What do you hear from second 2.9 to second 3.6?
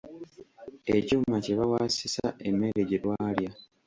twalya.